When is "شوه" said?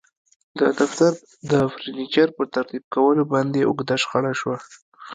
4.39-4.57